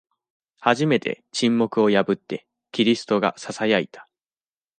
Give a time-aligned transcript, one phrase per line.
[0.59, 4.07] 初めて、沈黙を破って、キリストがささやいた。